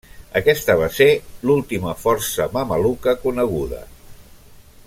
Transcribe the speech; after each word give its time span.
Aquesta 0.39 0.75
va 0.79 0.87
ser 0.95 1.09
l'última 1.49 1.93
força 2.05 2.49
mameluca 2.57 3.15
coneguda. 3.27 3.87